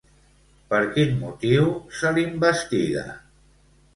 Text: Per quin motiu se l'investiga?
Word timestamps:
Per 0.71 0.79
quin 0.95 1.11
motiu 1.25 1.69
se 1.99 2.13
l'investiga? 2.17 3.03